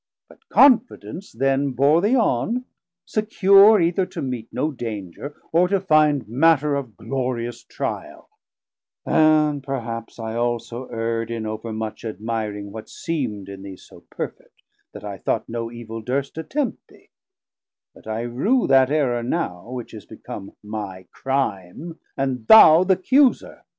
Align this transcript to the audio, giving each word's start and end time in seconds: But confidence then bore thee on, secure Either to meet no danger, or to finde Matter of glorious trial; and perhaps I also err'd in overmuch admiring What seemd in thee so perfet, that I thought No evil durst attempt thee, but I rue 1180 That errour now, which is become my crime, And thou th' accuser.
But 0.27 0.49
confidence 0.49 1.31
then 1.31 1.73
bore 1.73 2.01
thee 2.01 2.15
on, 2.15 2.65
secure 3.05 3.79
Either 3.79 4.07
to 4.07 4.21
meet 4.23 4.51
no 4.51 4.71
danger, 4.71 5.39
or 5.51 5.67
to 5.67 5.79
finde 5.79 6.27
Matter 6.27 6.73
of 6.73 6.97
glorious 6.97 7.61
trial; 7.63 8.27
and 9.05 9.61
perhaps 9.61 10.17
I 10.17 10.33
also 10.33 10.87
err'd 10.89 11.29
in 11.29 11.45
overmuch 11.45 12.03
admiring 12.03 12.71
What 12.71 12.87
seemd 12.89 13.47
in 13.47 13.61
thee 13.61 13.77
so 13.77 13.99
perfet, 14.09 14.49
that 14.91 15.03
I 15.03 15.19
thought 15.19 15.47
No 15.47 15.69
evil 15.71 16.01
durst 16.01 16.35
attempt 16.35 16.87
thee, 16.87 17.11
but 17.93 18.07
I 18.07 18.21
rue 18.23 18.61
1180 18.61 18.69
That 18.69 18.89
errour 18.91 19.21
now, 19.21 19.69
which 19.69 19.93
is 19.93 20.07
become 20.07 20.53
my 20.63 21.05
crime, 21.11 21.99
And 22.17 22.47
thou 22.47 22.83
th' 22.83 22.89
accuser. 22.97 23.65